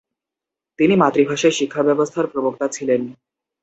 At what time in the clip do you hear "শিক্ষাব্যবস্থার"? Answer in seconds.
1.59-2.25